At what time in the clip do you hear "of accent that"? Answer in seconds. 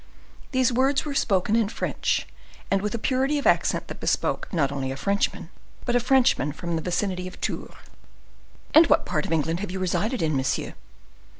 3.37-3.99